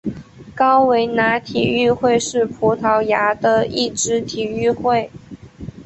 [0.55, 5.11] 高维拿体育会是葡萄牙的一支体育会。